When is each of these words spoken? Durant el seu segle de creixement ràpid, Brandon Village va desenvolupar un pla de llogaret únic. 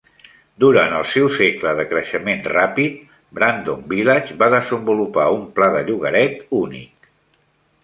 Durant 0.61 0.93
el 0.99 1.03
seu 1.09 1.27
segle 1.39 1.73
de 1.79 1.85
creixement 1.91 2.41
ràpid, 2.53 2.97
Brandon 3.41 3.85
Village 3.93 4.39
va 4.41 4.49
desenvolupar 4.55 5.29
un 5.39 5.47
pla 5.61 5.71
de 5.79 5.87
llogaret 5.93 6.45
únic. 6.65 7.15